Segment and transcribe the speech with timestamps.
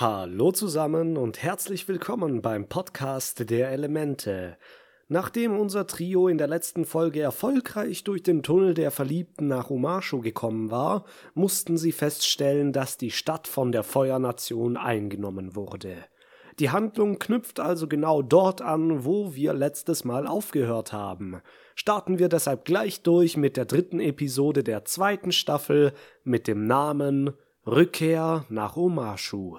[0.00, 4.56] Hallo zusammen und herzlich willkommen beim Podcast der Elemente.
[5.08, 10.22] Nachdem unser Trio in der letzten Folge erfolgreich durch den Tunnel der Verliebten nach Umashu
[10.22, 15.96] gekommen war, mussten sie feststellen, dass die Stadt von der Feuernation eingenommen wurde.
[16.58, 21.42] Die Handlung knüpft also genau dort an, wo wir letztes Mal aufgehört haben.
[21.74, 25.92] Starten wir deshalb gleich durch mit der dritten Episode der zweiten Staffel
[26.24, 27.34] mit dem Namen
[27.66, 29.58] Rückkehr nach Omashu.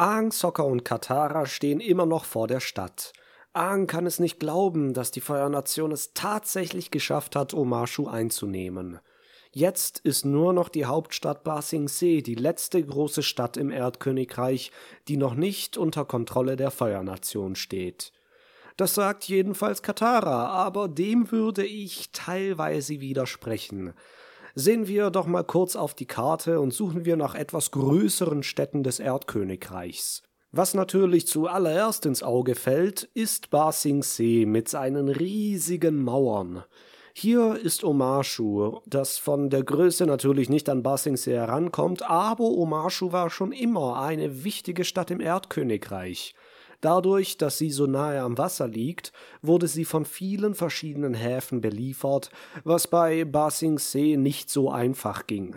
[0.00, 3.12] Aang, Sokka und Katara stehen immer noch vor der Stadt.
[3.52, 8.98] Aang kann es nicht glauben, dass die Feuernation es tatsächlich geschafft hat, Omashu einzunehmen.
[9.52, 14.72] Jetzt ist nur noch die Hauptstadt Ba Sing Se die letzte große Stadt im Erdkönigreich,
[15.06, 18.14] die noch nicht unter Kontrolle der Feuernation steht.
[18.78, 23.92] Das sagt jedenfalls Katara, aber dem würde ich teilweise widersprechen.
[24.54, 28.82] Sehen wir doch mal kurz auf die Karte und suchen wir nach etwas größeren Städten
[28.82, 30.22] des Erdkönigreichs.
[30.52, 36.64] Was natürlich zuallererst ins Auge fällt, ist Ba Sing Se mit seinen riesigen Mauern.
[37.14, 42.44] Hier ist Omashu, das von der Größe natürlich nicht an Ba Sing Se herankommt, aber
[42.44, 46.34] Omashu war schon immer eine wichtige Stadt im Erdkönigreich.
[46.80, 52.30] Dadurch, dass sie so nahe am Wasser liegt, wurde sie von vielen verschiedenen Häfen beliefert,
[52.64, 55.56] was bei Ba Sing Se nicht so einfach ging.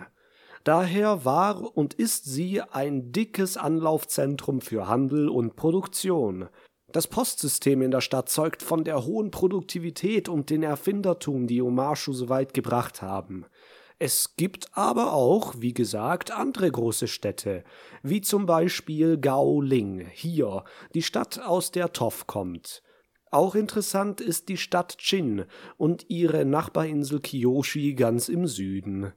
[0.64, 6.48] Daher war und ist sie ein dickes Anlaufzentrum für Handel und Produktion.
[6.90, 12.12] Das Postsystem in der Stadt zeugt von der hohen Produktivität und den Erfindertum, die Omashu
[12.12, 13.46] so weit gebracht haben.
[13.98, 17.62] Es gibt aber auch, wie gesagt, andere große Städte,
[18.02, 20.64] wie zum Beispiel Gaoling, hier,
[20.94, 22.82] die Stadt, aus der Toff kommt.
[23.30, 25.44] Auch interessant ist die Stadt Chin
[25.76, 29.12] und ihre Nachbarinsel Kiyoshi ganz im Süden.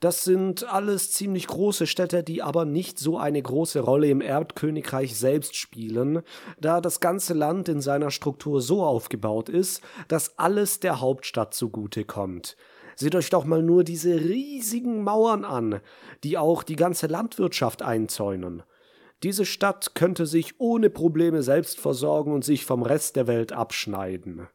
[0.00, 5.16] Das sind alles ziemlich große Städte, die aber nicht so eine große Rolle im Erdkönigreich
[5.16, 6.20] selbst spielen,
[6.60, 12.04] da das ganze Land in seiner Struktur so aufgebaut ist, dass alles der Hauptstadt zugute
[12.04, 12.56] kommt.
[12.96, 15.80] Seht euch doch mal nur diese riesigen Mauern an,
[16.22, 18.62] die auch die ganze Landwirtschaft einzäunen.
[19.22, 24.48] Diese Stadt könnte sich ohne Probleme selbst versorgen und sich vom Rest der Welt abschneiden.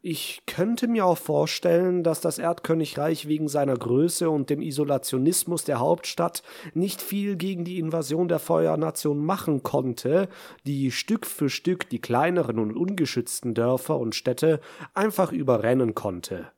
[0.00, 5.80] Ich könnte mir auch vorstellen, dass das Erdkönigreich wegen seiner Größe und dem Isolationismus der
[5.80, 10.28] Hauptstadt nicht viel gegen die Invasion der Feuernation machen konnte,
[10.64, 14.60] die Stück für Stück die kleineren und ungeschützten Dörfer und Städte
[14.94, 16.52] einfach überrennen konnte.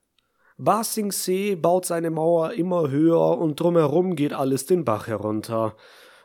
[0.63, 0.83] Ba
[1.63, 5.75] baut seine Mauer immer höher und drumherum geht alles den Bach herunter.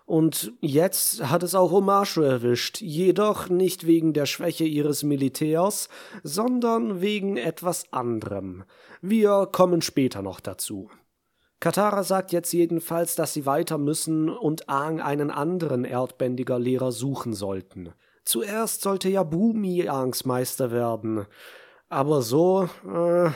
[0.05, 5.87] Und jetzt hat es auch Omashu erwischt, jedoch nicht wegen der Schwäche ihres Militärs,
[6.21, 8.65] sondern wegen etwas anderem.
[9.01, 10.89] Wir kommen später noch dazu.
[11.61, 17.33] Katara sagt jetzt jedenfalls, dass sie weiter müssen und Aang einen anderen erdbändiger Lehrer suchen
[17.33, 17.93] sollten.
[18.25, 21.25] Zuerst sollte ja Bumi Aangs Meister werden.
[21.87, 23.29] Aber so, äh,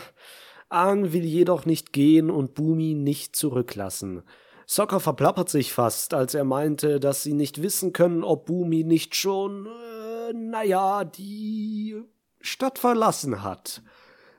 [0.69, 4.23] Aang will jedoch nicht gehen und Bumi nicht zurücklassen.
[4.67, 9.15] Sokka verplappert sich fast, als er meinte, dass sie nicht wissen können, ob Bumi nicht
[9.15, 12.03] schon, äh, naja, die
[12.39, 13.81] Stadt verlassen hat.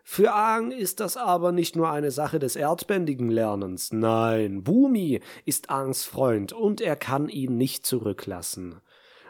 [0.04, 3.92] Für Aang ist das aber nicht nur eine Sache des erdbändigen Lernens.
[3.92, 8.80] Nein, Bumi ist Aangs Freund und er kann ihn nicht zurücklassen.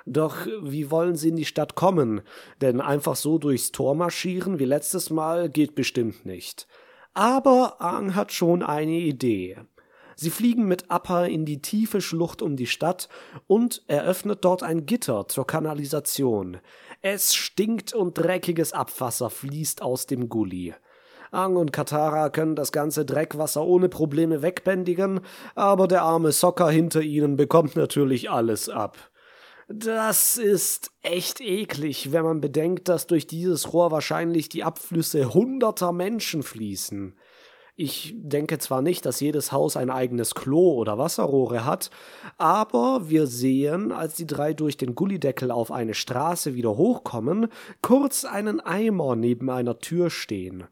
[0.07, 2.23] Doch wie wollen sie in die Stadt kommen?
[2.61, 6.67] Denn einfach so durchs Tor marschieren wie letztes Mal geht bestimmt nicht.
[7.15, 9.59] Aber Aang hat schon eine Idee.
[10.17, 13.09] Sie fliegen mit Appa in die tiefe Schlucht um die Stadt
[13.47, 16.59] und eröffnet dort ein Gitter zur Kanalisation.
[17.01, 20.75] Es stinkt und dreckiges Abwasser fließt aus dem Gully.
[21.33, 25.21] Ang und Katara können das ganze Dreckwasser ohne Probleme wegbändigen,
[25.55, 29.10] aber der arme Socker hinter ihnen bekommt natürlich alles ab.
[29.73, 35.93] Das ist echt eklig, wenn man bedenkt, dass durch dieses Rohr wahrscheinlich die Abflüsse hunderter
[35.93, 37.15] Menschen fließen.
[37.77, 41.91] Ich denke zwar nicht, dass jedes Haus ein eigenes Klo oder Wasserrohre hat,
[42.37, 47.47] aber wir sehen, als die drei durch den Gullideckel auf eine Straße wieder hochkommen,
[47.81, 50.65] kurz einen Eimer neben einer Tür stehen.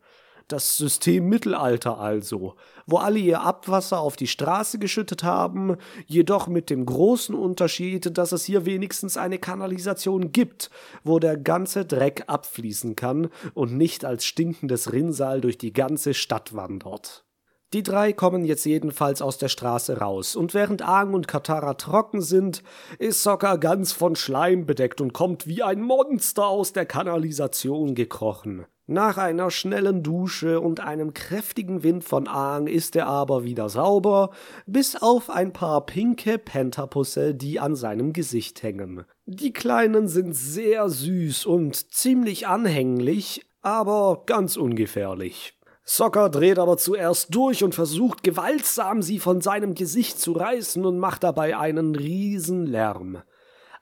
[0.48, 2.54] Das System Mittelalter also,
[2.86, 8.32] wo alle ihr Abwasser auf die Straße geschüttet haben, jedoch mit dem großen Unterschied, dass
[8.32, 10.70] es hier wenigstens eine Kanalisation gibt,
[11.04, 16.54] wo der ganze Dreck abfließen kann und nicht als stinkendes Rinnsal durch die ganze Stadt
[16.54, 17.27] wandert.
[17.75, 22.23] Die drei kommen jetzt jedenfalls aus der Straße raus, und während Aang und Katara trocken
[22.23, 22.62] sind,
[22.99, 28.65] ist Sokka ganz von Schleim bedeckt und kommt wie ein Monster aus der Kanalisation gekrochen.
[28.87, 34.31] Nach einer schnellen Dusche und einem kräftigen Wind von Aang ist er aber wieder sauber,
[34.65, 39.05] bis auf ein paar pinke Pentapusse, die an seinem Gesicht hängen.
[39.26, 45.57] Die Kleinen sind sehr süß und ziemlich anhänglich, aber ganz ungefährlich.
[45.90, 50.99] Socker dreht aber zuerst durch und versucht gewaltsam sie von seinem Gesicht zu reißen und
[50.99, 53.23] macht dabei einen riesen Lärm.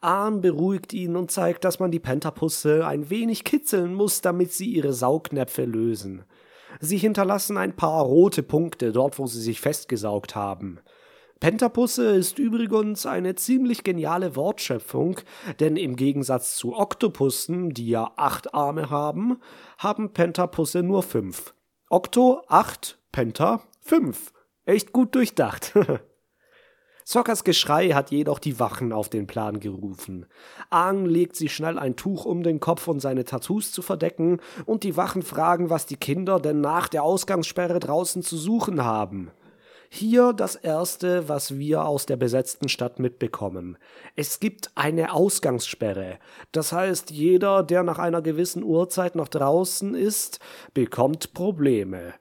[0.00, 4.66] Ahn beruhigt ihn und zeigt, dass man die Pentapusse ein wenig kitzeln muss, damit sie
[4.66, 6.22] ihre Saugnäpfe lösen.
[6.78, 10.78] Sie hinterlassen ein paar rote Punkte dort, wo sie sich festgesaugt haben.
[11.40, 15.18] Pentapusse ist übrigens eine ziemlich geniale Wortschöpfung,
[15.58, 19.38] denn im Gegensatz zu Oktopussen, die ja acht Arme haben,
[19.78, 21.55] haben Pentapusse nur fünf.
[21.88, 24.32] Okto 8, Penta 5.
[24.64, 25.72] Echt gut durchdacht.
[27.04, 30.26] Sockers Geschrei hat jedoch die Wachen auf den Plan gerufen.
[30.68, 34.82] Aang legt sich schnell ein Tuch um den Kopf, um seine Tattoos zu verdecken, und
[34.82, 39.30] die Wachen fragen, was die Kinder denn nach der Ausgangssperre draußen zu suchen haben.
[39.88, 43.78] Hier das Erste, was wir aus der besetzten Stadt mitbekommen.
[44.14, 46.18] Es gibt eine Ausgangssperre.
[46.52, 50.40] Das heißt, jeder, der nach einer gewissen Uhrzeit noch draußen ist,
[50.74, 52.14] bekommt Probleme.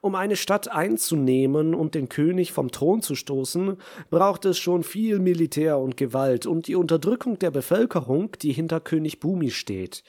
[0.00, 3.76] Um eine Stadt einzunehmen und den König vom Thron zu stoßen,
[4.10, 9.20] braucht es schon viel Militär und Gewalt und die Unterdrückung der Bevölkerung, die hinter König
[9.20, 10.02] Bumi steht.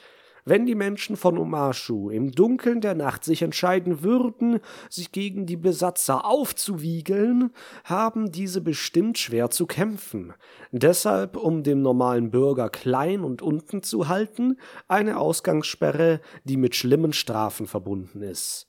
[0.46, 4.60] Wenn die Menschen von Omashu im Dunkeln der Nacht sich entscheiden würden,
[4.90, 7.52] sich gegen die Besatzer aufzuwiegeln,
[7.86, 10.34] haben diese bestimmt schwer zu kämpfen.
[10.72, 14.58] Deshalb, um dem normalen Bürger klein und unten zu halten,
[14.90, 18.68] eine Ausgangssperre, die mit schlimmen Strafen verbunden ist.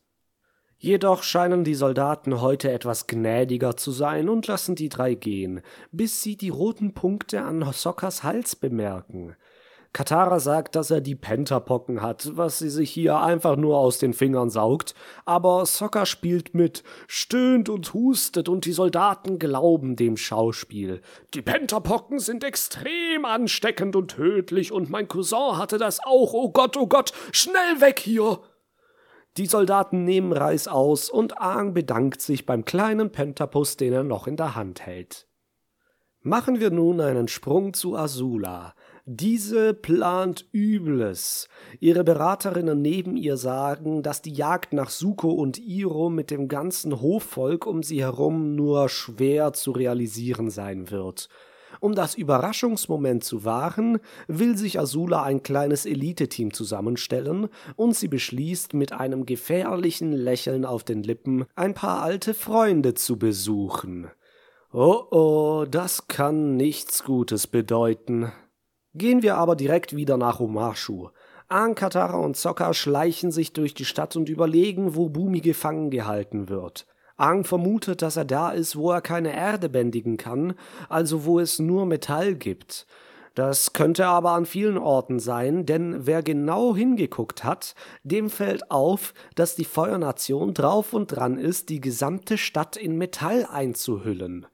[0.78, 5.62] Jedoch scheinen die Soldaten heute etwas gnädiger zu sein und lassen die drei gehen,
[5.92, 9.34] bis sie die roten Punkte an Hosokkas Hals bemerken.
[9.94, 14.12] Katara sagt, dass er die Pentapocken hat, was sie sich hier einfach nur aus den
[14.12, 14.92] Fingern saugt,
[15.24, 21.00] aber Sokka spielt mit, stöhnt und hustet und die Soldaten glauben dem Schauspiel.
[21.32, 26.76] Die Pentapocken sind extrem ansteckend und tödlich und mein Cousin hatte das auch, oh Gott,
[26.76, 28.40] oh Gott, schnell weg hier!
[29.36, 34.26] Die Soldaten nehmen Reis aus und Aang bedankt sich beim kleinen Pentapus, den er noch
[34.26, 35.28] in der Hand hält.
[36.26, 38.74] Machen wir nun einen Sprung zu Azula.
[39.06, 41.50] Diese plant Übles.
[41.78, 47.02] Ihre Beraterinnen neben ihr sagen, dass die Jagd nach Suko und Iro mit dem ganzen
[47.02, 51.28] Hofvolk um sie herum nur schwer zu realisieren sein wird.
[51.80, 58.72] Um das Überraschungsmoment zu wahren, will sich Azula ein kleines Eliteteam zusammenstellen und sie beschließt,
[58.72, 64.08] mit einem gefährlichen Lächeln auf den Lippen ein paar alte Freunde zu besuchen.
[64.72, 68.32] Oh oh, das kann nichts Gutes bedeuten.
[68.94, 71.08] Gehen wir aber direkt wieder nach Omashu.
[71.48, 76.48] Aang, Katara und Sokka schleichen sich durch die Stadt und überlegen, wo Bumi gefangen gehalten
[76.48, 76.86] wird.
[77.16, 80.54] Aang vermutet, dass er da ist, wo er keine Erde bändigen kann,
[80.88, 82.86] also wo es nur Metall gibt.
[83.34, 87.74] Das könnte aber an vielen Orten sein, denn wer genau hingeguckt hat,
[88.04, 93.44] dem fällt auf, dass die Feuernation drauf und dran ist, die gesamte Stadt in Metall
[93.50, 94.46] einzuhüllen.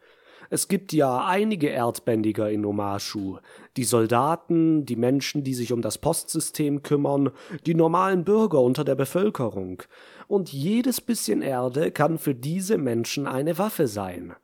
[0.52, 3.38] Es gibt ja einige Erdbändiger in Omashu.
[3.76, 7.31] Die Soldaten, die Menschen, die sich um das Postsystem kümmern,
[7.67, 9.84] die normalen Bürger unter der Bevölkerung.
[10.27, 14.34] Und jedes bisschen Erde kann für diese Menschen eine Waffe sein.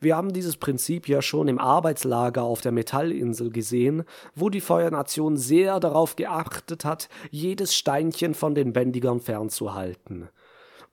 [0.00, 5.38] Wir haben dieses Prinzip ja schon im Arbeitslager auf der Metallinsel gesehen, wo die Feuernation
[5.38, 10.28] sehr darauf geachtet hat, jedes Steinchen von den Bändigern fernzuhalten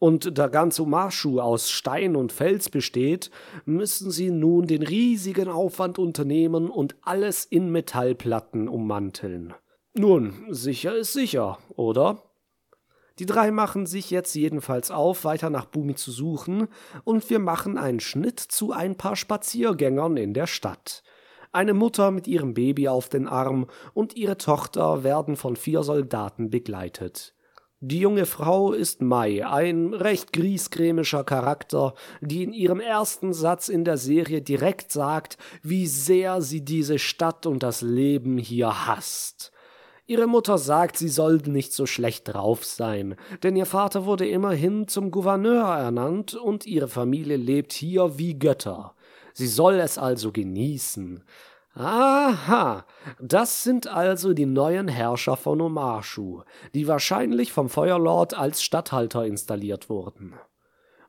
[0.01, 3.29] und da ganz Umashu aus Stein und Fels besteht,
[3.65, 9.53] müssen sie nun den riesigen Aufwand unternehmen und alles in Metallplatten ummanteln.
[9.93, 12.23] Nun, sicher ist sicher, oder?
[13.19, 16.67] Die drei machen sich jetzt jedenfalls auf, weiter nach Bumi zu suchen,
[17.03, 21.03] und wir machen einen Schnitt zu ein paar Spaziergängern in der Stadt.
[21.51, 26.49] Eine Mutter mit ihrem Baby auf den Arm und ihre Tochter werden von vier Soldaten
[26.49, 27.35] begleitet.
[27.83, 33.85] Die junge Frau ist Mai, ein recht griesgrämischer Charakter, die in ihrem ersten Satz in
[33.85, 39.51] der Serie direkt sagt, wie sehr sie diese Stadt und das Leben hier hasst.
[40.05, 44.87] Ihre Mutter sagt, sie soll nicht so schlecht drauf sein, denn ihr Vater wurde immerhin
[44.87, 48.93] zum Gouverneur ernannt und ihre Familie lebt hier wie Götter.
[49.33, 51.23] Sie soll es also genießen.
[51.73, 52.85] Aha,
[53.21, 56.41] das sind also die neuen Herrscher von Omashu,
[56.73, 60.33] die wahrscheinlich vom Feuerlord als Statthalter installiert wurden.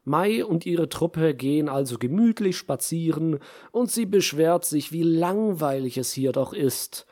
[0.05, 3.41] Mai und ihre Truppe gehen also gemütlich spazieren,
[3.73, 7.07] und sie beschwert sich, wie langweilig es hier doch ist.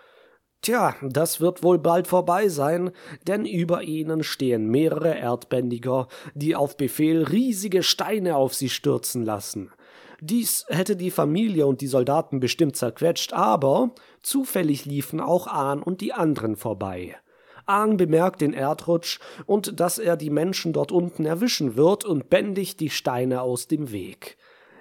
[0.62, 2.90] Tja, das wird wohl bald vorbei sein,
[3.26, 9.72] denn über ihnen stehen mehrere Erdbändiger, die auf Befehl riesige Steine auf sie stürzen lassen.
[10.20, 13.90] Dies hätte die Familie und die Soldaten bestimmt zerquetscht, aber
[14.22, 17.16] zufällig liefen auch Ahn und die anderen vorbei.
[17.66, 22.80] Aang bemerkt den Erdrutsch und dass er die Menschen dort unten erwischen wird und bändigt
[22.80, 24.36] die Steine aus dem Weg.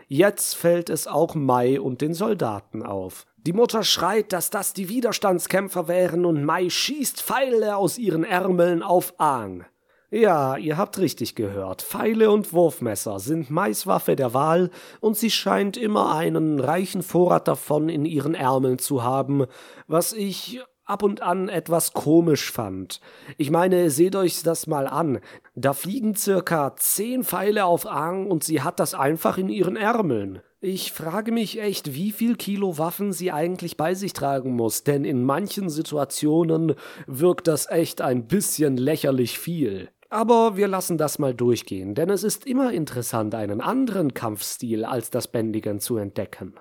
[0.07, 3.27] Jetzt fällt es auch Mai und den Soldaten auf.
[3.37, 8.81] Die Mutter schreit, dass das die Widerstandskämpfer wären und Mai schießt Pfeile aus ihren Ärmeln
[8.81, 9.65] auf Aang.
[10.11, 11.83] Ja, ihr habt richtig gehört.
[11.83, 17.47] Pfeile und Wurfmesser sind Mais Waffe der Wahl und sie scheint immer einen reichen Vorrat
[17.47, 19.45] davon in ihren Ärmeln zu haben,
[19.85, 23.01] was ich ab und an etwas komisch fand.
[23.37, 25.19] Ich meine, seht euch das mal an.
[25.53, 30.41] Da fliegen circa zehn Pfeile auf Aang und sie hat das einfach in ihren Ärmeln.
[30.59, 35.05] Ich frage mich echt, wie viel Kilo Waffen sie eigentlich bei sich tragen muss, denn
[35.05, 36.73] in manchen Situationen
[37.05, 39.89] wirkt das echt ein bisschen lächerlich viel.
[40.09, 45.11] Aber wir lassen das mal durchgehen, denn es ist immer interessant, einen anderen Kampfstil als
[45.11, 46.55] das Bändigen zu entdecken.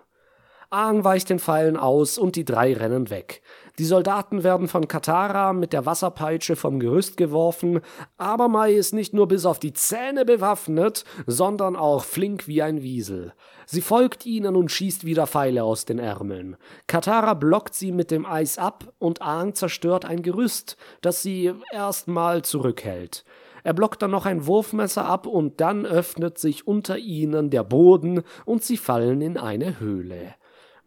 [0.71, 3.41] Aang weicht den Pfeilen aus und die drei rennen weg.
[3.79, 7.81] Die Soldaten werden von Katara mit der Wasserpeitsche vom Gerüst geworfen,
[8.19, 12.83] aber Mai ist nicht nur bis auf die Zähne bewaffnet, sondern auch flink wie ein
[12.83, 13.33] Wiesel.
[13.65, 16.59] Sie folgt ihnen und schießt wieder Pfeile aus den Ärmeln.
[16.87, 22.43] Katara blockt sie mit dem Eis ab und Aang zerstört ein Gerüst, das sie erstmal
[22.43, 23.25] zurückhält.
[23.65, 28.23] Er blockt dann noch ein Wurfmesser ab und dann öffnet sich unter ihnen der Boden
[28.45, 30.35] und sie fallen in eine Höhle.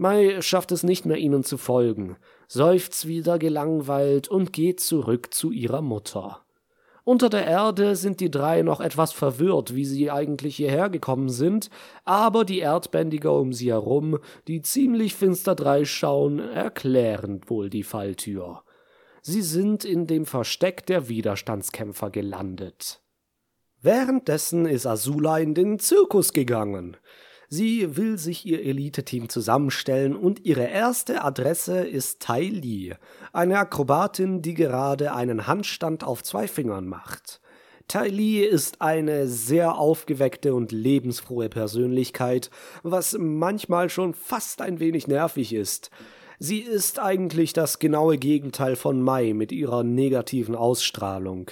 [0.01, 2.17] Mai schafft es nicht mehr, ihnen zu folgen,
[2.47, 6.43] seufzt wieder gelangweilt und geht zurück zu ihrer Mutter.
[7.03, 11.69] Unter der Erde sind die drei noch etwas verwirrt, wie sie eigentlich hierher gekommen sind,
[12.03, 14.17] aber die Erdbändiger um sie herum,
[14.47, 18.63] die ziemlich finster dreischauen, erklären wohl die Falltür.
[19.21, 23.03] Sie sind in dem Versteck der Widerstandskämpfer gelandet.
[23.83, 26.97] Währenddessen ist Azula in den Zirkus gegangen.
[27.53, 32.93] Sie will sich ihr Elite-Team zusammenstellen und ihre erste Adresse ist Tai Li,
[33.33, 37.41] eine Akrobatin, die gerade einen Handstand auf zwei Fingern macht.
[37.89, 42.51] Tai Li ist eine sehr aufgeweckte und lebensfrohe Persönlichkeit,
[42.83, 45.91] was manchmal schon fast ein wenig nervig ist.
[46.39, 51.51] Sie ist eigentlich das genaue Gegenteil von Mai mit ihrer negativen Ausstrahlung.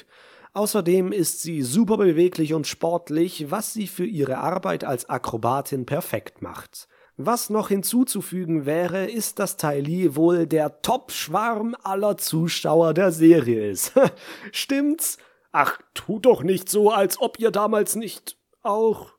[0.54, 6.42] Außerdem ist sie super beweglich und sportlich, was sie für ihre Arbeit als Akrobatin perfekt
[6.42, 6.88] macht.
[7.18, 13.92] Was noch hinzuzufügen wäre, ist, dass Tylee wohl der Top-Schwarm aller Zuschauer der Serie ist.
[14.52, 15.18] Stimmt's?
[15.52, 19.14] Ach, tut doch nicht so, als ob ihr damals nicht auch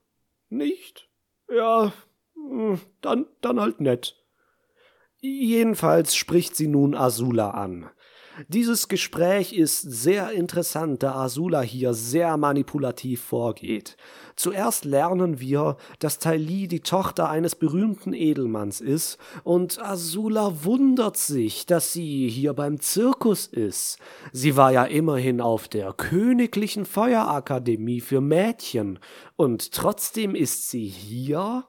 [0.48, 1.08] nicht?
[1.48, 1.92] Ja,
[2.34, 4.16] hm, dann, dann halt nett.
[5.20, 7.90] Jedenfalls spricht sie nun Azula an.
[8.48, 13.96] Dieses Gespräch ist sehr interessant, da Azula hier sehr manipulativ vorgeht.
[14.36, 21.66] Zuerst lernen wir, dass Tylee die Tochter eines berühmten Edelmanns ist, und Azula wundert sich,
[21.66, 23.98] dass sie hier beim Zirkus ist.
[24.32, 28.98] Sie war ja immerhin auf der Königlichen Feuerakademie für Mädchen,
[29.36, 31.64] und trotzdem ist sie hier?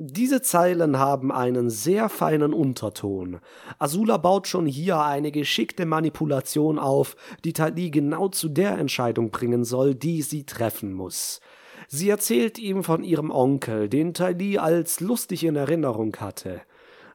[0.00, 3.40] Diese Zeilen haben einen sehr feinen Unterton.
[3.80, 9.64] Azula baut schon hier eine geschickte Manipulation auf, die Tali genau zu der Entscheidung bringen
[9.64, 11.40] soll, die sie treffen muss.
[11.88, 16.60] Sie erzählt ihm von ihrem Onkel, den Tali als lustig in Erinnerung hatte.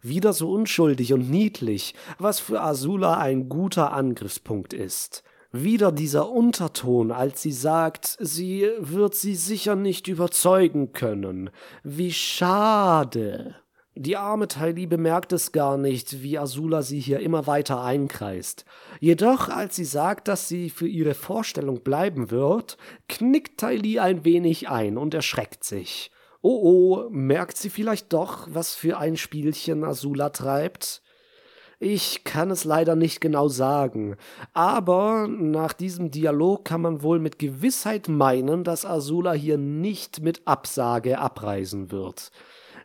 [0.01, 5.23] Wieder so unschuldig und niedlich, was für Azula ein guter Angriffspunkt ist.
[5.55, 11.51] Wieder dieser Unterton, als sie sagt, sie wird sie sicher nicht überzeugen können.
[11.83, 13.55] Wie schade.
[13.93, 18.65] Die arme Tylee bemerkt es gar nicht, wie Azula sie hier immer weiter einkreist.
[18.99, 24.69] Jedoch, als sie sagt, dass sie für ihre Vorstellung bleiben wird, knickt Tylee ein wenig
[24.69, 26.09] ein und erschreckt sich.
[26.41, 31.02] Oh oh, merkt sie vielleicht doch, was für ein Spielchen Azula treibt?
[31.85, 34.15] Ich kann es leider nicht genau sagen,
[34.53, 40.43] aber nach diesem Dialog kann man wohl mit Gewissheit meinen, dass Azula hier nicht mit
[40.45, 42.31] Absage abreisen wird.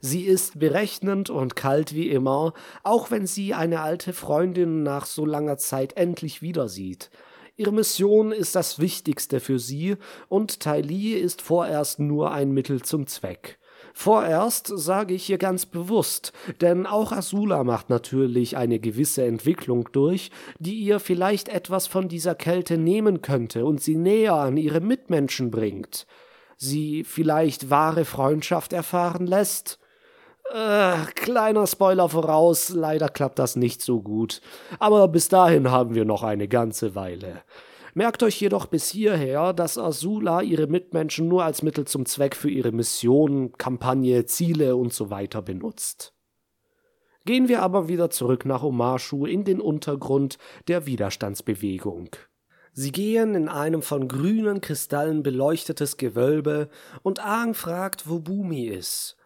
[0.01, 5.25] Sie ist berechnend und kalt wie immer, auch wenn sie eine alte Freundin nach so
[5.25, 7.13] langer Zeit endlich wieder sieht.
[7.57, 9.95] Ihre Mission ist das Wichtigste für sie,
[10.29, 13.58] und Li ist vorerst nur ein Mittel zum Zweck.
[14.01, 20.31] Vorerst sage ich hier ganz bewusst, denn auch Azula macht natürlich eine gewisse Entwicklung durch,
[20.61, 25.51] die ihr vielleicht etwas von dieser Kälte nehmen könnte und sie näher an ihre Mitmenschen
[25.51, 26.07] bringt.
[26.57, 29.81] sie vielleicht wahre Freundschaft erfahren lässt?
[30.55, 34.41] Äh, kleiner Spoiler voraus, leider klappt das nicht so gut.
[34.79, 37.43] Aber bis dahin haben wir noch eine ganze Weile.
[37.99, 42.49] Merkt euch jedoch bis hierher, dass Azula ihre Mitmenschen nur als Mittel zum Zweck für
[42.49, 46.15] ihre Mission, Kampagne, Ziele und so weiter benutzt.
[47.25, 50.39] Gehen wir aber wieder zurück nach Omashu in den Untergrund
[50.69, 52.11] der Widerstandsbewegung.
[52.73, 56.69] Sie gehen in einem von grünen Kristallen beleuchtetes Gewölbe
[57.03, 59.18] und Aang fragt, wo Bumi ist.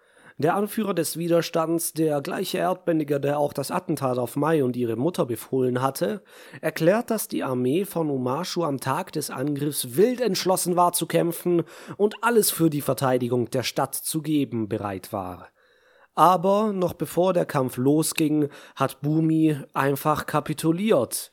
[0.43, 4.97] Der Anführer des Widerstands, der gleiche Erdbändiger, der auch das Attentat auf Mai und ihre
[4.97, 6.25] Mutter befohlen hatte,
[6.61, 11.63] erklärt, dass die Armee von Umashu am Tag des Angriffs wild entschlossen war zu kämpfen
[11.97, 15.47] und alles für die Verteidigung der Stadt zu geben bereit war.
[16.17, 21.31] Aber noch bevor der Kampf losging, hat Bumi einfach kapituliert.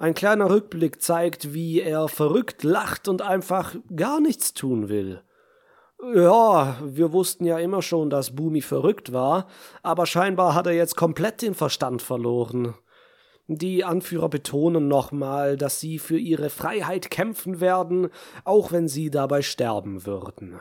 [0.00, 5.22] Ein kleiner Rückblick zeigt, wie er verrückt lacht und einfach gar nichts tun will.
[6.00, 9.48] Ja, wir wussten ja immer schon, dass Bumi verrückt war,
[9.82, 12.74] aber scheinbar hat er jetzt komplett den Verstand verloren.
[13.48, 18.10] Die Anführer betonen nochmal, dass sie für ihre Freiheit kämpfen werden,
[18.44, 20.60] auch wenn sie dabei sterben würden.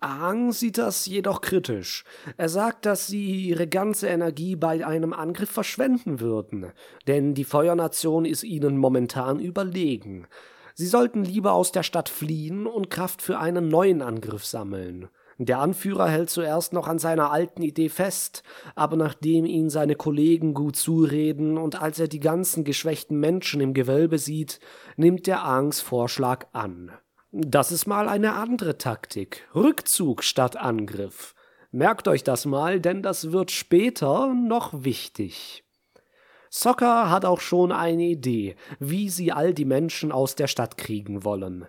[0.00, 2.04] Aang sieht das jedoch kritisch.
[2.36, 6.72] Er sagt, dass sie ihre ganze Energie bei einem Angriff verschwenden würden,
[7.06, 10.26] denn die Feuernation ist ihnen momentan überlegen.
[10.74, 15.08] Sie sollten lieber aus der Stadt fliehen und Kraft für einen neuen Angriff sammeln.
[15.38, 18.42] Der Anführer hält zuerst noch an seiner alten Idee fest,
[18.74, 23.74] aber nachdem ihn seine Kollegen gut zureden und als er die ganzen geschwächten Menschen im
[23.74, 24.60] Gewölbe sieht,
[24.96, 26.92] nimmt er Angs Vorschlag an.
[27.32, 29.48] Das ist mal eine andere Taktik.
[29.54, 31.34] Rückzug statt Angriff.
[31.72, 35.63] Merkt euch das mal, denn das wird später noch wichtig.
[36.56, 41.24] Soccer hat auch schon eine Idee, wie sie all die Menschen aus der Stadt kriegen
[41.24, 41.66] wollen.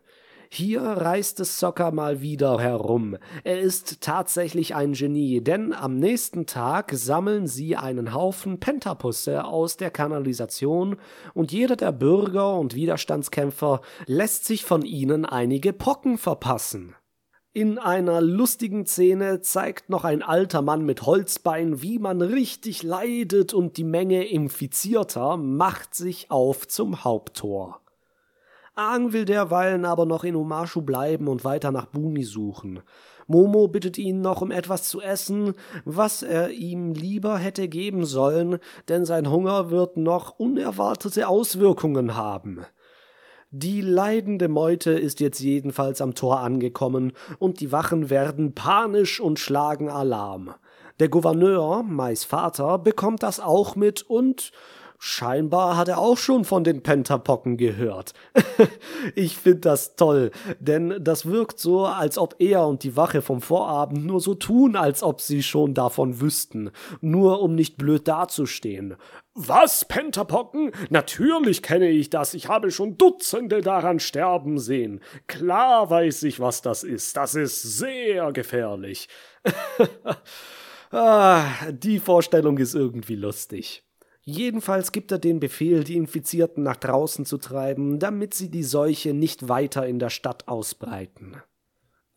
[0.52, 3.18] Hier reist es Soccer mal wieder herum.
[3.44, 9.76] Er ist tatsächlich ein Genie, denn am nächsten Tag sammeln sie einen Haufen Pentapusse aus
[9.76, 10.98] der Kanalisation
[11.34, 16.96] und jeder der Bürger und Widerstandskämpfer lässt sich von ihnen einige Pocken verpassen.
[17.58, 23.54] In einer lustigen Szene zeigt noch ein alter Mann mit Holzbein, wie man richtig leidet
[23.54, 27.80] und die Menge Infizierter macht sich auf zum Haupttor.
[28.76, 32.82] Aang will derweilen aber noch in Omashu bleiben und weiter nach Bumi suchen.
[33.26, 35.54] Momo bittet ihn noch um etwas zu essen,
[35.86, 42.66] was er ihm lieber hätte geben sollen, denn sein Hunger wird noch unerwartete Auswirkungen haben.
[43.58, 49.40] Die leidende Meute ist jetzt jedenfalls am Tor angekommen und die Wachen werden panisch und
[49.40, 50.54] schlagen Alarm.
[51.00, 54.52] Der Gouverneur, Mais Vater, bekommt das auch mit und
[55.08, 58.16] Scheinbar hat er auch schon von den Pentapocken gehört.
[59.16, 63.40] ich finde das toll, denn das wirkt so, als ob er und die Wache vom
[63.40, 68.96] Vorabend nur so tun, als ob sie schon davon wüssten, nur um nicht blöd dazustehen.
[69.36, 70.72] Was, Pentapocken?
[70.90, 75.02] Natürlich kenne ich das, ich habe schon Dutzende daran sterben sehen.
[75.28, 79.08] Klar weiß ich, was das ist, das ist sehr gefährlich.
[80.92, 83.85] ah, die Vorstellung ist irgendwie lustig.
[84.28, 89.14] Jedenfalls gibt er den Befehl, die Infizierten nach draußen zu treiben, damit sie die Seuche
[89.14, 91.38] nicht weiter in der Stadt ausbreiten.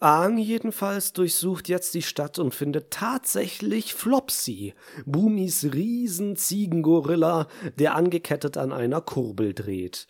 [0.00, 4.72] Aang jedenfalls durchsucht jetzt die Stadt und findet tatsächlich Flopsy,
[5.04, 7.46] Bumis Riesen-Ziegengorilla,
[7.78, 10.06] der angekettet an einer Kurbel dreht.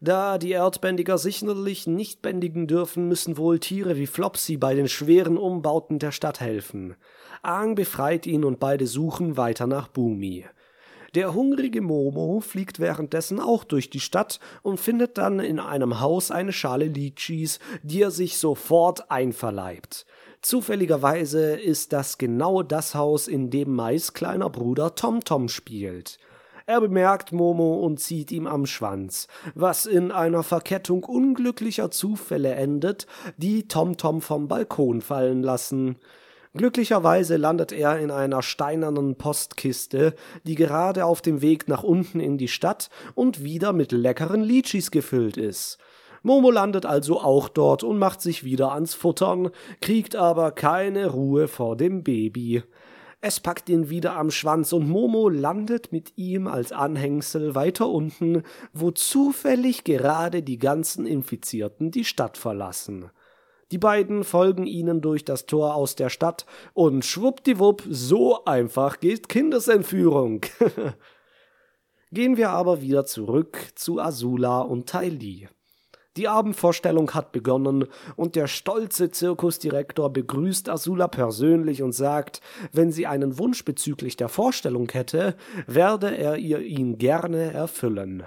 [0.00, 5.36] Da die Erdbändiger sicherlich nicht bändigen dürfen, müssen wohl Tiere wie Flopsy bei den schweren
[5.36, 6.94] Umbauten der Stadt helfen.
[7.42, 10.44] Aang befreit ihn und beide suchen weiter nach Bumi.
[11.14, 16.32] Der hungrige Momo fliegt währenddessen auch durch die Stadt und findet dann in einem Haus
[16.32, 20.06] eine Schale Litschis, die er sich sofort einverleibt.
[20.42, 26.18] Zufälligerweise ist das genau das Haus, in dem Mais kleiner Bruder TomTom spielt.
[26.66, 33.06] Er bemerkt Momo und zieht ihm am Schwanz, was in einer Verkettung unglücklicher Zufälle endet,
[33.36, 35.96] die TomTom vom Balkon fallen lassen.
[36.56, 40.14] Glücklicherweise landet er in einer steinernen Postkiste,
[40.44, 44.92] die gerade auf dem Weg nach unten in die Stadt und wieder mit leckeren Litschis
[44.92, 45.78] gefüllt ist.
[46.22, 51.48] Momo landet also auch dort und macht sich wieder ans Futtern, kriegt aber keine Ruhe
[51.48, 52.62] vor dem Baby.
[53.20, 58.44] Es packt ihn wieder am Schwanz und Momo landet mit ihm als Anhängsel weiter unten,
[58.72, 63.10] wo zufällig gerade die ganzen Infizierten die Stadt verlassen.
[63.70, 69.28] Die beiden folgen ihnen durch das Tor aus der Stadt und schwuppdiwupp, so einfach geht
[69.28, 70.42] Kindesentführung.
[72.12, 75.48] Gehen wir aber wieder zurück zu Azula und Li.
[76.16, 82.40] Die Abendvorstellung hat begonnen und der stolze Zirkusdirektor begrüßt Azula persönlich und sagt,
[82.72, 85.34] wenn sie einen Wunsch bezüglich der Vorstellung hätte,
[85.66, 88.22] werde er ihr ihn gerne erfüllen.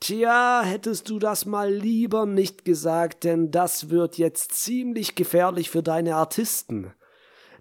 [0.00, 5.82] Tja, hättest du das mal lieber nicht gesagt, denn das wird jetzt ziemlich gefährlich für
[5.82, 6.92] deine Artisten.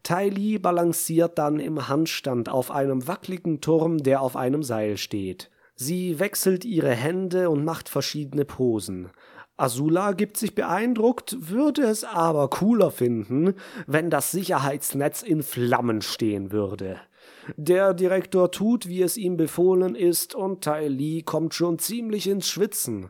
[0.03, 5.49] Tai Li balanciert dann im Handstand auf einem wackeligen Turm, der auf einem Seil steht.
[5.75, 9.09] Sie wechselt ihre Hände und macht verschiedene Posen.
[9.57, 13.55] Azula gibt sich beeindruckt, würde es aber cooler finden,
[13.87, 16.99] wenn das Sicherheitsnetz in Flammen stehen würde.
[17.57, 22.49] Der Direktor tut, wie es ihm befohlen ist, und Tai Li kommt schon ziemlich ins
[22.49, 23.09] Schwitzen.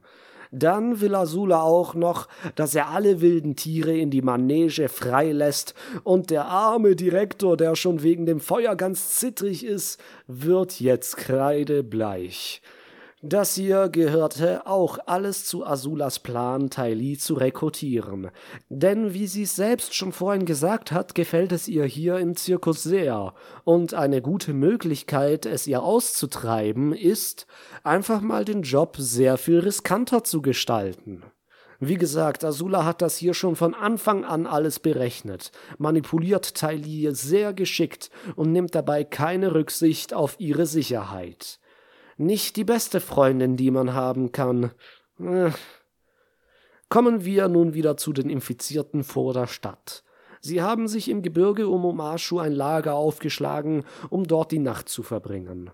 [0.51, 6.29] Dann will Azula auch noch, dass er alle wilden Tiere in die Manege freilässt, und
[6.29, 12.61] der arme Direktor, der schon wegen dem Feuer ganz zittrig ist, wird jetzt kreidebleich.
[13.27, 18.29] Das hier gehörte auch alles zu Azulas Plan, Tylee zu rekrutieren.
[18.69, 22.83] Denn wie sie es selbst schon vorhin gesagt hat, gefällt es ihr hier im Zirkus
[22.83, 23.33] sehr.
[23.63, 27.47] Und eine gute Möglichkeit, es ihr auszutreiben, ist,
[27.83, 31.23] einfach mal den Job sehr viel riskanter zu gestalten.
[31.79, 37.53] Wie gesagt, Azula hat das hier schon von Anfang an alles berechnet, manipuliert Tylee sehr
[37.53, 41.59] geschickt und nimmt dabei keine Rücksicht auf ihre Sicherheit
[42.17, 44.71] nicht die beste Freundin, die man haben kann.
[45.19, 45.51] Äh.
[46.89, 50.03] Kommen wir nun wieder zu den Infizierten vor der Stadt.
[50.39, 55.01] Sie haben sich im Gebirge um Omashu ein Lager aufgeschlagen, um dort die Nacht zu
[55.01, 55.71] verbringen.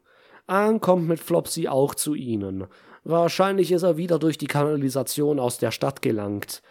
[0.48, 2.66] Aang kommt mit Flopsy auch zu ihnen.
[3.04, 6.62] Wahrscheinlich ist er wieder durch die Kanalisation aus der Stadt gelangt.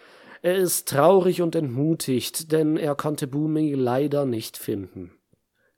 [0.42, 5.12] Er ist traurig und entmutigt, denn er konnte Bumi leider nicht finden.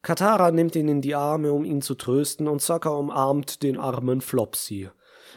[0.02, 4.20] Katara nimmt ihn in die Arme, um ihn zu trösten, und Sokka umarmt den armen
[4.20, 4.90] Flopsy.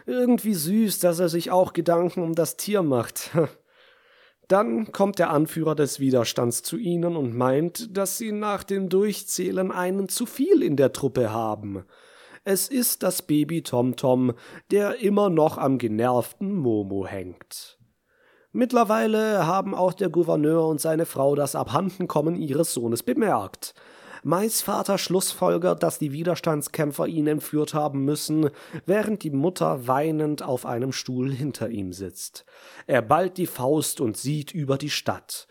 [0.07, 3.31] Irgendwie süß, dass er sich auch Gedanken um das Tier macht.
[4.47, 9.71] Dann kommt der Anführer des Widerstands zu ihnen und meint, dass sie nach dem Durchzählen
[9.71, 11.85] einen zu viel in der Truppe haben.
[12.43, 14.33] Es ist das Baby Tomtom,
[14.69, 17.79] der immer noch am genervten Momo hängt.
[18.51, 23.73] Mittlerweile haben auch der Gouverneur und seine Frau das Abhandenkommen ihres Sohnes bemerkt.
[24.27, 28.49] Mais Vater schlussfolgert, dass die Widerstandskämpfer ihn entführt haben müssen,
[28.87, 32.43] während die Mutter weinend auf einem Stuhl hinter ihm sitzt.
[32.87, 35.45] Er ballt die Faust und sieht über die Stadt.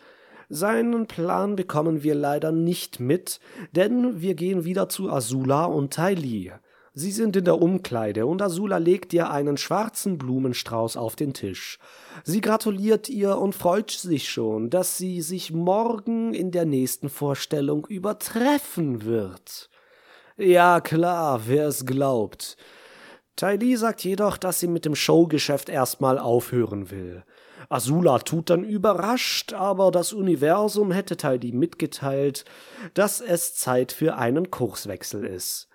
[0.49, 3.39] Seinen Plan bekommen wir leider nicht mit,
[3.71, 6.51] denn wir gehen wieder zu Azula und Li.
[6.97, 11.77] Sie sind in der Umkleide und Azula legt ihr einen schwarzen Blumenstrauß auf den Tisch.
[12.23, 17.85] Sie gratuliert ihr und freut sich schon, dass sie sich morgen in der nächsten Vorstellung
[17.85, 19.69] übertreffen wird.
[20.37, 22.55] Ja klar, wer es glaubt.
[23.35, 27.25] Tylee sagt jedoch, dass sie mit dem Showgeschäft erstmal aufhören will.
[27.67, 32.45] Azula tut dann überrascht, aber das Universum hätte Tylee mitgeteilt,
[32.93, 35.67] dass es Zeit für einen Kurswechsel ist.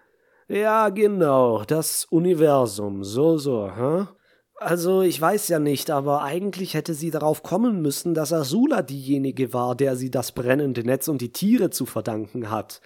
[0.50, 4.08] Ja, genau, das Universum, so, so, hä?
[4.56, 9.54] Also, ich weiß ja nicht, aber eigentlich hätte sie darauf kommen müssen, dass Azula diejenige
[9.54, 12.80] war, der sie das brennende Netz und die Tiere zu verdanken hat.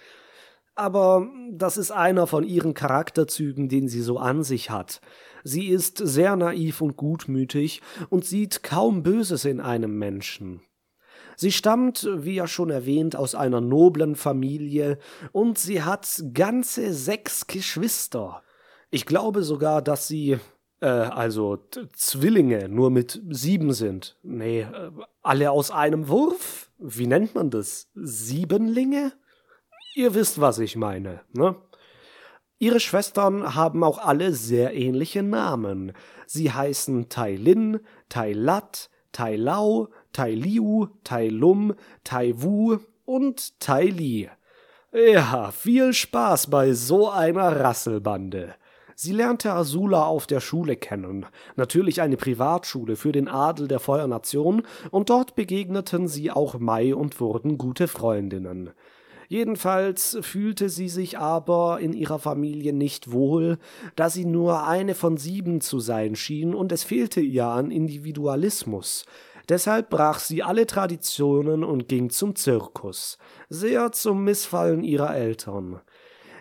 [0.75, 5.01] Aber das ist einer von ihren Charakterzügen, den sie so an sich hat.
[5.43, 10.61] Sie ist sehr naiv und gutmütig und sieht kaum Böses in einem Menschen.
[11.35, 14.97] Sie stammt, wie ja schon erwähnt, aus einer noblen Familie
[15.31, 18.41] und sie hat ganze sechs Geschwister.
[18.89, 20.37] Ich glaube sogar, dass sie,
[20.81, 21.59] äh, also
[21.93, 24.17] Zwillinge, nur mit sieben sind.
[24.23, 26.71] Nee, äh, alle aus einem Wurf?
[26.77, 27.89] Wie nennt man das?
[27.95, 29.13] Siebenlinge?
[29.95, 31.55] Ihr wisst, was ich meine, ne?
[32.57, 35.91] Ihre Schwestern haben auch alle sehr ähnliche Namen.
[36.25, 41.75] Sie heißen Tai Lin, Tai Lat, Tai Lau, Tai Liu, Tai Lum,
[42.05, 44.29] Tai Wu und Tai Li.
[44.93, 48.55] Ja, viel Spaß bei so einer Rasselbande.
[48.95, 51.25] Sie lernte Azula auf der Schule kennen,
[51.57, 57.19] natürlich eine Privatschule für den Adel der Feuernation, und dort begegneten sie auch Mai und
[57.19, 58.69] wurden gute Freundinnen.
[59.27, 63.57] Jedenfalls fühlte sie sich aber in ihrer Familie nicht wohl,
[63.97, 69.05] da sie nur eine von sieben zu sein schien, und es fehlte ihr an Individualismus.
[69.49, 73.17] Deshalb brach sie alle Traditionen und ging zum Zirkus,
[73.49, 75.81] sehr zum Missfallen ihrer Eltern.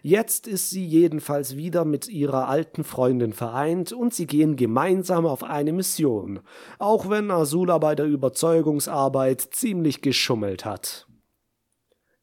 [0.06, 5.42] Jetzt ist sie jedenfalls wieder mit ihrer alten Freundin vereint und sie gehen gemeinsam auf
[5.42, 6.40] eine Mission,
[6.78, 11.06] auch wenn Azula bei der Überzeugungsarbeit ziemlich geschummelt hat.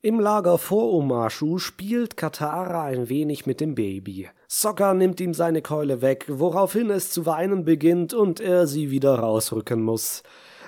[0.04, 4.30] Im Lager vor Omashu spielt Katara ein wenig mit dem Baby.
[4.48, 9.16] Sokka nimmt ihm seine Keule weg, woraufhin es zu weinen beginnt und er sie wieder
[9.16, 10.24] rausrücken muss.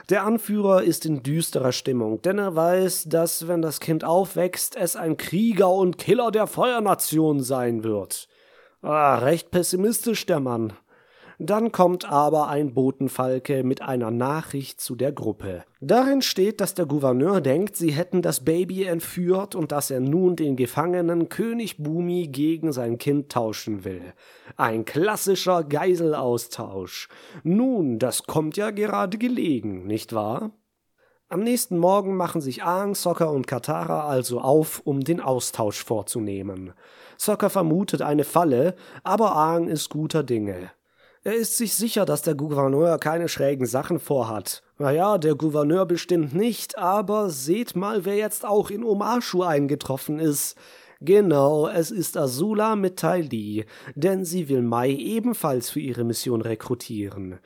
[0.10, 4.96] Der Anführer ist in düsterer Stimmung, denn er weiß, dass, wenn das Kind aufwächst, es
[4.96, 8.28] ein Krieger und Killer der Feuernation sein wird.
[8.82, 10.74] Ah, recht pessimistisch der Mann.
[11.46, 15.66] Dann kommt aber ein Botenfalke mit einer Nachricht zu der Gruppe.
[15.82, 20.38] Darin steht, dass der Gouverneur denkt, sie hätten das Baby entführt und dass er nun
[20.38, 24.14] den Gefangenen König Bumi gegen sein Kind tauschen will.
[24.56, 27.10] Ein klassischer Geiselaustausch.
[27.44, 30.52] Nun, das kommt ja gerade gelegen, nicht wahr?
[31.28, 36.72] Am nächsten Morgen machen sich Aang, Sokka und Katara also auf, um den Austausch vorzunehmen.
[37.18, 40.72] Sokka vermutet eine Falle, aber Aang ist guter Dinge.
[41.26, 44.62] Er ist sich sicher, dass der Gouverneur keine schrägen Sachen vorhat.
[44.78, 50.58] Naja, der Gouverneur bestimmt nicht, aber seht mal, wer jetzt auch in Omashu eingetroffen ist.
[51.00, 53.64] Genau, es ist Azula mit Tai Li,
[53.96, 57.40] denn sie will Mai ebenfalls für ihre Mission rekrutieren.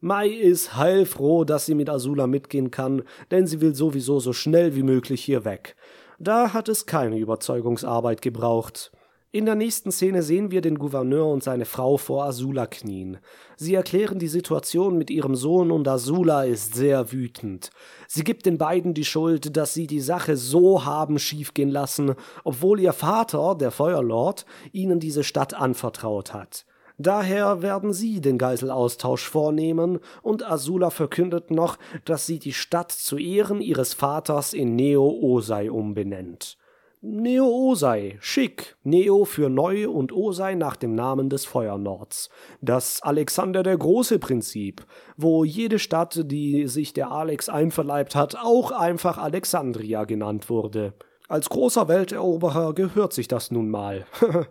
[0.00, 4.76] Mai ist heilfroh, dass sie mit Azula mitgehen kann, denn sie will sowieso so schnell
[4.76, 5.74] wie möglich hier weg.
[6.18, 8.92] Da hat es keine Überzeugungsarbeit gebraucht.
[9.34, 13.16] In der nächsten Szene sehen wir den Gouverneur und seine Frau vor Azula knien.
[13.56, 17.70] Sie erklären die Situation mit ihrem Sohn und Azula ist sehr wütend.
[18.08, 22.14] Sie gibt den beiden die Schuld, dass sie die Sache so haben schiefgehen lassen,
[22.44, 26.66] obwohl ihr Vater, der Feuerlord, ihnen diese Stadt anvertraut hat.
[26.98, 33.16] Daher werden sie den Geiselaustausch vornehmen und Azula verkündet noch, dass sie die Stadt zu
[33.16, 36.58] Ehren ihres Vaters in Neo Osei umbenennt.
[37.04, 42.30] Neo Osei, schick, Neo für neu und Osei nach dem Namen des Feuernords.
[42.60, 44.86] Das Alexander der Große Prinzip,
[45.16, 50.94] wo jede Stadt, die sich der Alex einverleibt hat, auch einfach Alexandria genannt wurde.
[51.26, 54.06] Als großer Welteroberer gehört sich das nun mal.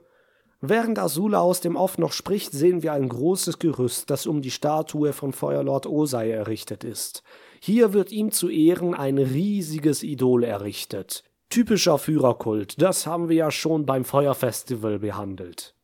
[0.60, 4.52] Während Azula aus dem Off noch spricht, sehen wir ein großes Gerüst, das um die
[4.52, 7.24] Statue von Feuerlord Osei errichtet ist.
[7.62, 11.24] Hier wird ihm zu Ehren ein riesiges Idol errichtet.
[11.52, 15.76] Typischer Führerkult, das haben wir ja schon beim Feuerfestival behandelt.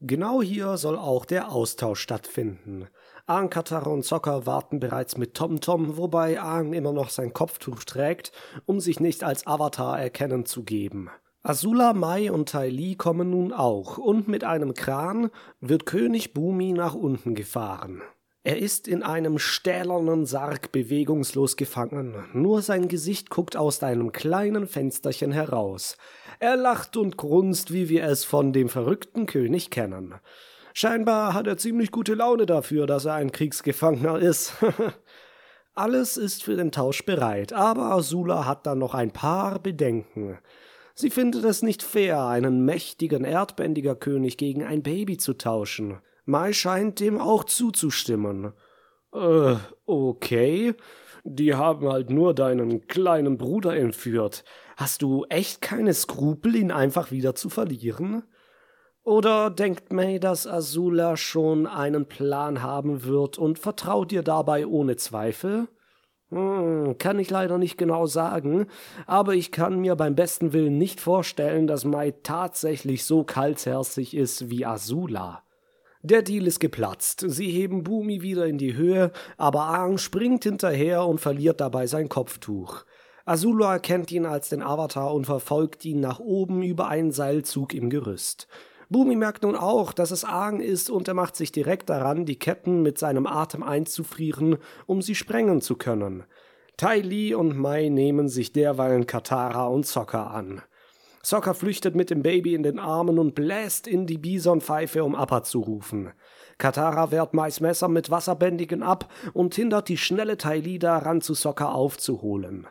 [0.00, 2.88] Genau hier soll auch der Austausch stattfinden.
[3.26, 8.32] Aang, Katara und Sokka warten bereits mit TomTom, wobei Aang immer noch sein Kopftuch trägt,
[8.66, 11.08] um sich nicht als Avatar erkennen zu geben.
[11.44, 15.30] Azula, Mai und Tai Li kommen nun auch, und mit einem Kran
[15.60, 18.02] wird König Bumi nach unten gefahren.
[18.44, 24.66] Er ist in einem stählernen Sarg bewegungslos gefangen, nur sein Gesicht guckt aus einem kleinen
[24.66, 25.96] Fensterchen heraus.
[26.40, 30.16] Er lacht und grunzt, wie wir es von dem verrückten König kennen.
[30.74, 34.54] Scheinbar hat er ziemlich gute Laune dafür, dass er ein Kriegsgefangener ist.
[35.74, 40.38] Alles ist für den Tausch bereit, aber Azula hat da noch ein paar Bedenken.
[40.96, 46.00] Sie findet es nicht fair, einen mächtigen, erdbändiger König gegen ein Baby zu tauschen.
[46.24, 48.52] Mai scheint dem auch zuzustimmen.
[49.12, 49.56] Äh,
[49.86, 50.74] okay.
[51.24, 54.44] Die haben halt nur deinen kleinen Bruder entführt.
[54.76, 58.24] Hast du echt keine Skrupel, ihn einfach wieder zu verlieren?
[59.04, 64.96] Oder denkt May, dass Azula schon einen Plan haben wird und vertraut dir dabei ohne
[64.96, 65.68] Zweifel?
[66.30, 68.66] Hm, kann ich leider nicht genau sagen,
[69.06, 74.50] aber ich kann mir beim besten Willen nicht vorstellen, dass Mai tatsächlich so kaltherzig ist
[74.50, 75.42] wie Azula.
[76.04, 77.24] Der Deal ist geplatzt.
[77.28, 82.08] Sie heben Bumi wieder in die Höhe, aber Aang springt hinterher und verliert dabei sein
[82.08, 82.84] Kopftuch.
[83.24, 87.88] Azula erkennt ihn als den Avatar und verfolgt ihn nach oben über einen Seilzug im
[87.88, 88.48] Gerüst.
[88.88, 92.38] Bumi merkt nun auch, dass es Aang ist und er macht sich direkt daran, die
[92.38, 96.24] Ketten mit seinem Atem einzufrieren, um sie sprengen zu können.
[96.76, 100.62] Tai Li und Mai nehmen sich derweilen Katara und Sokka an.
[101.24, 105.44] Sokka flüchtet mit dem Baby in den Armen und bläst in die Bisonpfeife, um Appa
[105.44, 106.12] zu rufen.
[106.58, 111.70] Katara wehrt Mais Messer mit Wasserbändigen ab und hindert die schnelle Taili daran, zu Sokka
[111.70, 112.66] aufzuholen.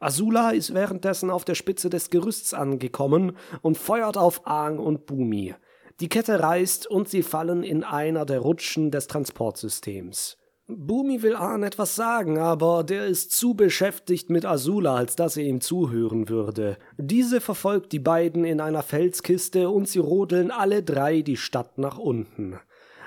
[0.00, 5.54] Azula ist währenddessen auf der Spitze des Gerüsts angekommen und feuert auf Aang und Bumi.
[6.00, 10.36] Die Kette reißt und sie fallen in einer der Rutschen des Transportsystems.
[10.66, 15.44] Bumi will Ahn etwas sagen, aber der ist zu beschäftigt mit Azula, als dass er
[15.44, 16.78] ihm zuhören würde.
[16.96, 21.98] Diese verfolgt die beiden in einer Felskiste und sie rodeln alle drei die Stadt nach
[21.98, 22.58] unten.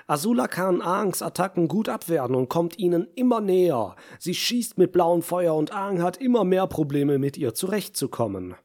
[0.05, 3.95] Azula kann Aangs Attacken gut abwehren und kommt ihnen immer näher.
[4.19, 8.55] Sie schießt mit blauem Feuer und Aang hat immer mehr Probleme mit ihr zurechtzukommen.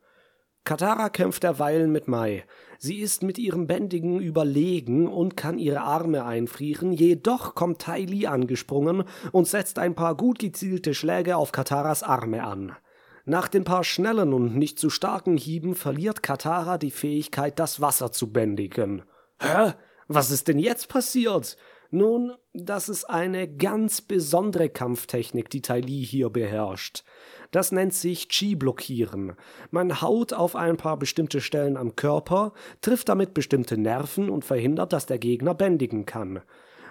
[0.64, 2.44] Katara kämpft derweilen mit Mai.
[2.78, 8.26] Sie ist mit ihrem Bändigen überlegen und kann ihre Arme einfrieren, jedoch kommt Tai Li
[8.26, 12.76] angesprungen und setzt ein paar gut gezielte Schläge auf Kataras Arme an.
[13.24, 18.10] Nach den paar schnellen und nicht zu starken Hieben verliert Katara die Fähigkeit, das Wasser
[18.10, 19.02] zu bändigen.
[19.40, 19.74] Hä?
[20.08, 21.56] Was ist denn jetzt passiert?
[21.94, 27.04] Nun, das ist eine ganz besondere Kampftechnik, die Tai Li hier beherrscht.
[27.50, 29.34] Das nennt sich Chi-Blockieren.
[29.70, 34.94] Man haut auf ein paar bestimmte Stellen am Körper, trifft damit bestimmte Nerven und verhindert,
[34.94, 36.40] dass der Gegner bändigen kann.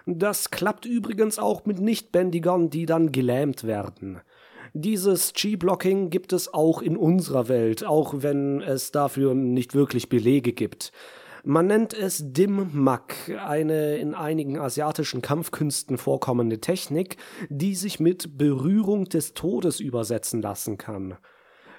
[0.05, 4.21] Das klappt übrigens auch mit Nichtbändigern, die dann gelähmt werden.
[4.73, 10.53] Dieses Chi-Blocking gibt es auch in unserer Welt, auch wenn es dafür nicht wirklich Belege
[10.53, 10.91] gibt.
[11.43, 17.17] Man nennt es Dim Mak, eine in einigen asiatischen Kampfkünsten vorkommende Technik,
[17.49, 21.17] die sich mit Berührung des Todes übersetzen lassen kann.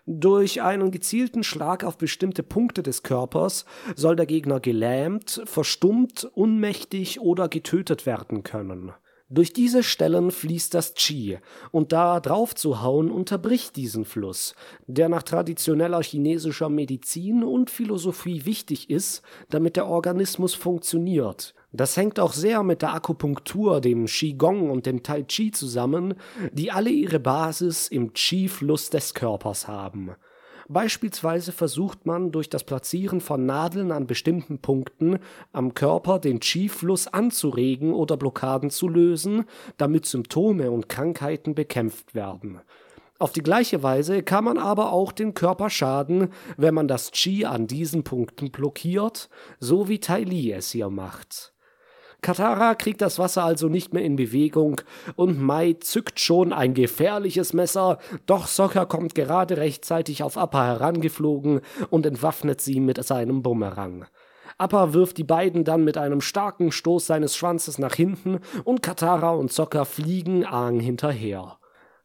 [0.05, 7.21] Durch einen gezielten Schlag auf bestimmte Punkte des Körpers soll der Gegner gelähmt, verstummt, unmächtig
[7.21, 8.93] oder getötet werden können.
[9.33, 11.39] Durch diese Stellen fließt das Qi,
[11.71, 14.55] und da drauf zu hauen unterbricht diesen Fluss,
[14.87, 21.55] der nach traditioneller chinesischer Medizin und Philosophie wichtig ist, damit der Organismus funktioniert.
[21.73, 26.13] Das hängt auch sehr mit der Akupunktur, dem Qigong und dem Tai Chi zusammen,
[26.53, 30.11] die alle ihre Basis im Qi-Fluss des Körpers haben.
[30.69, 35.19] Beispielsweise versucht man durch das Platzieren von Nadeln an bestimmten Punkten
[35.53, 39.45] am Körper den Qi-Fluss anzuregen oder Blockaden zu lösen,
[39.77, 42.61] damit Symptome und Krankheiten bekämpft werden.
[43.19, 47.45] Auf die gleiche Weise kann man aber auch den Körper schaden, wenn man das Qi
[47.45, 49.29] an diesen Punkten blockiert,
[49.61, 51.52] so wie Tai Li es hier macht.
[52.23, 54.81] Katara kriegt das Wasser also nicht mehr in Bewegung
[55.17, 61.63] und Mai zückt schon ein gefährliches Messer, doch Sokka kommt gerade rechtzeitig auf Appa herangeflogen
[61.91, 64.07] und entwaffnet sie mit seinem Bumerang.
[64.57, 69.33] Appa wirft die beiden dann mit einem starken Stoß seines Schwanzes nach hinten und Katara
[69.33, 71.59] und Sokka fliegen Aang hinterher.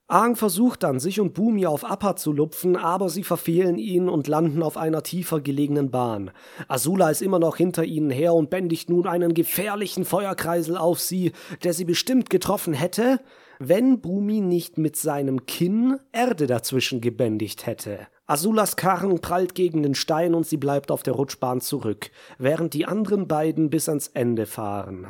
[0.10, 4.28] Aang versucht dann, sich und Bumi auf Appa zu lupfen, aber sie verfehlen ihn und
[4.28, 6.32] landen auf einer tiefer gelegenen Bahn.
[6.70, 11.34] Azula ist immer noch hinter ihnen her und bändigt nun einen gefährlichen Feuerkreisel auf sie,
[11.64, 13.20] der sie bestimmt getroffen hätte,
[13.60, 18.08] wenn Bumi nicht mit seinem Kinn Erde dazwischen gebändigt hätte.
[18.28, 22.86] Azulas Karren prallt gegen den Stein und sie bleibt auf der Rutschbahn zurück, während die
[22.86, 25.08] anderen beiden bis ans Ende fahren.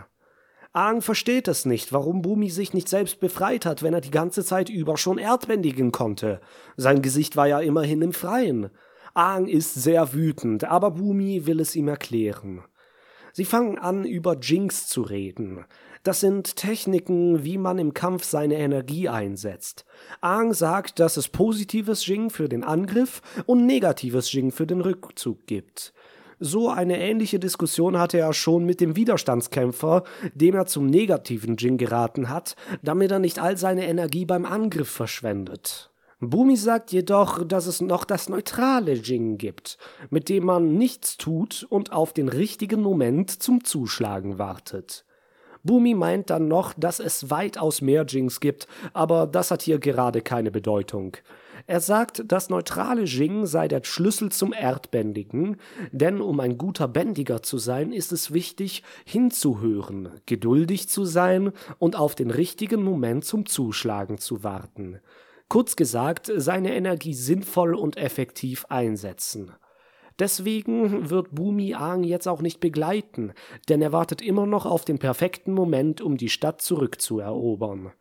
[0.78, 4.46] Aang versteht es nicht, warum Bumi sich nicht selbst befreit hat, wenn er die ganze
[4.46, 6.40] Zeit über schon erdbändigen konnte.
[6.76, 8.70] Sein Gesicht war ja immerhin im Freien.
[9.16, 12.62] Aang ist sehr wütend, aber Bumi will es ihm erklären.
[13.34, 15.66] Sie fangen an, über Jinx zu reden.
[16.04, 19.84] Das sind Techniken, wie man im Kampf seine Energie einsetzt.
[20.22, 25.48] Aang sagt, dass es positives Jing für den Angriff und negatives Jing für den Rückzug
[25.48, 25.92] gibt.
[26.40, 30.04] So eine ähnliche Diskussion hatte er schon mit dem Widerstandskämpfer,
[30.36, 34.90] dem er zum negativen Jin geraten hat, damit er nicht all seine Energie beim Angriff
[34.90, 35.90] verschwendet.
[36.20, 39.78] Bumi sagt jedoch, dass es noch das neutrale Jing gibt,
[40.10, 45.06] mit dem man nichts tut und auf den richtigen Moment zum Zuschlagen wartet.
[45.64, 50.22] Bumi meint dann noch, dass es weitaus mehr Jings gibt, aber das hat hier gerade
[50.22, 51.18] keine Bedeutung.
[51.70, 55.58] Er sagt, das neutrale Jing sei der Schlüssel zum Erdbändigen,
[55.92, 61.98] denn um ein guter Bändiger zu sein, ist es wichtig, hinzuhören, geduldig zu sein und
[61.98, 65.02] auf den richtigen Moment zum Zuschlagen zu warten.
[65.50, 69.52] Kurz gesagt, seine Energie sinnvoll und effektiv einsetzen.
[70.20, 73.34] Deswegen wird Bumi Aang jetzt auch nicht begleiten,
[73.68, 77.92] denn er wartet immer noch auf den perfekten Moment, um die Stadt zurückzuerobern.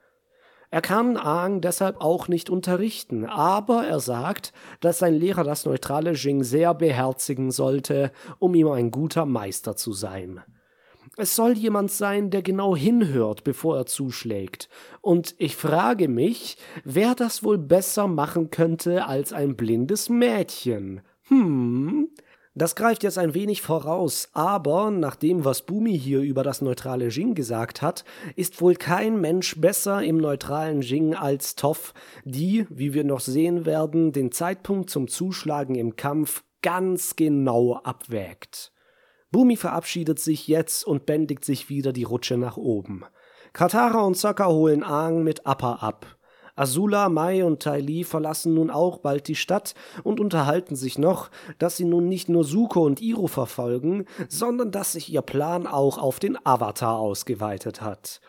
[0.70, 6.12] Er kann Aang deshalb auch nicht unterrichten, aber er sagt, dass sein Lehrer das neutrale
[6.12, 10.42] Jing sehr beherzigen sollte, um ihm ein guter Meister zu sein.
[11.18, 14.68] Es soll jemand sein, der genau hinhört, bevor er zuschlägt.
[15.00, 21.00] Und ich frage mich, wer das wohl besser machen könnte als ein blindes Mädchen.
[21.28, 22.10] Hm,
[22.56, 27.08] das greift jetzt ein wenig voraus, aber nach dem, was Bumi hier über das neutrale
[27.08, 31.92] Jing gesagt hat, ist wohl kein Mensch besser im neutralen Jing als Toff,
[32.24, 38.72] die, wie wir noch sehen werden, den Zeitpunkt zum Zuschlagen im Kampf ganz genau abwägt.
[39.30, 43.04] Bumi verabschiedet sich jetzt und bändigt sich wieder die Rutsche nach oben.
[43.52, 46.15] Katara und Sokka holen Aang mit Appa ab.
[46.56, 51.30] Azula, Mai und Tai Li verlassen nun auch bald die Stadt und unterhalten sich noch,
[51.58, 55.98] dass sie nun nicht nur Suko und Iro verfolgen, sondern dass sich ihr Plan auch
[55.98, 58.20] auf den Avatar ausgeweitet hat.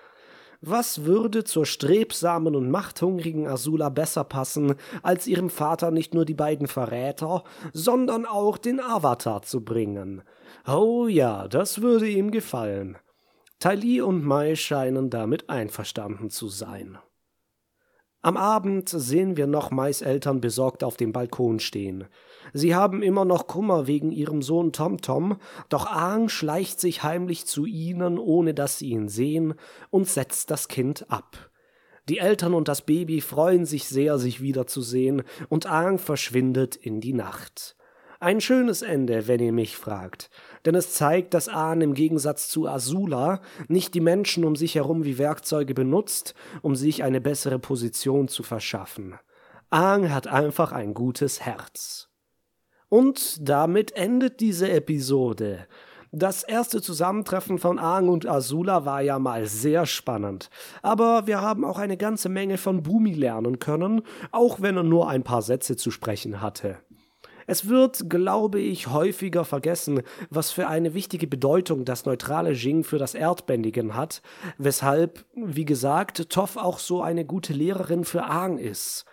[0.61, 6.33] Was würde zur strebsamen und machthungrigen Azula besser passen, als ihrem Vater nicht nur die
[6.33, 7.43] beiden Verräter,
[7.73, 10.23] sondern auch den Avatar zu bringen?
[10.67, 12.97] Oh ja, das würde ihm gefallen.
[13.59, 16.97] Tai Li und Mai scheinen damit einverstanden zu sein.
[18.27, 22.09] Am Abend sehen wir noch Mais Eltern besorgt auf dem Balkon stehen.
[22.51, 25.37] Sie haben immer noch Kummer wegen ihrem Sohn Tomtom,
[25.69, 29.53] doch Aang schleicht sich heimlich zu ihnen, ohne dass sie ihn sehen,
[29.91, 31.51] und setzt das Kind ab.
[32.09, 37.13] Die Eltern und das Baby freuen sich sehr, sich wiederzusehen, und Aang verschwindet in die
[37.13, 37.76] Nacht.
[38.19, 40.31] Ein schönes Ende, wenn ihr mich fragt.
[40.65, 45.03] Denn es zeigt, dass Ahn im Gegensatz zu Azula nicht die Menschen um sich herum
[45.03, 49.15] wie Werkzeuge benutzt, um sich eine bessere Position zu verschaffen.
[49.69, 52.09] Aang hat einfach ein gutes Herz.
[52.89, 55.67] Und damit endet diese Episode.
[56.11, 60.49] Das erste Zusammentreffen von Aang und Azula war ja mal sehr spannend.
[60.81, 64.01] Aber wir haben auch eine ganze Menge von Bumi lernen können,
[64.31, 66.77] auch wenn er nur ein paar Sätze zu sprechen hatte.
[67.49, 72.97] Es wird, glaube ich, häufiger vergessen, was für eine wichtige Bedeutung das neutrale Jing für
[72.97, 74.21] das Erdbändigen hat,
[74.57, 79.05] weshalb, wie gesagt, Toff auch so eine gute Lehrerin für Aang ist.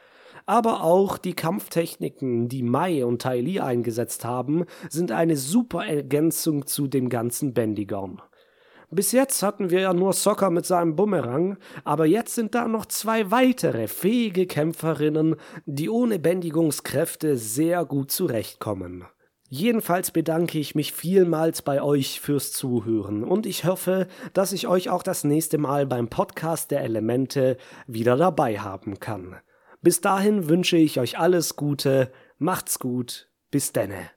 [0.47, 6.67] Aber auch die Kampftechniken, die Mai und Tai Li eingesetzt haben, sind eine super Ergänzung
[6.67, 8.21] zu den ganzen Bändigern.
[8.95, 12.87] Bis jetzt hatten wir ja nur Soccer mit seinem Bumerang, aber jetzt sind da noch
[12.87, 15.35] zwei weitere fähige Kämpferinnen,
[15.67, 19.05] die ohne Bändigungskräfte sehr gut zurechtkommen.
[19.49, 24.91] Jedenfalls bedanke ich mich vielmals bei euch fürs Zuhören und ich hoffe, dass ich euch
[24.91, 27.57] auch das nächste Mal beim Podcast der Elemente
[27.89, 29.35] wieder dabei haben kann.
[29.83, 34.14] Bis dahin wünsche ich euch alles Gute, macht's gut, bis denne.